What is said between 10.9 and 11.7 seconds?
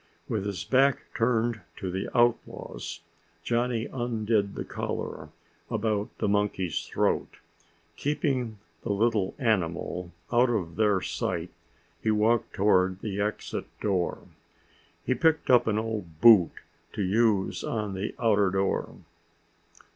sight